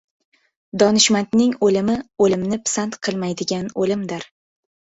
[0.83, 4.31] Donishmandning o‘limi o‘lim-ni pisand qilmaydigan o‘limdir.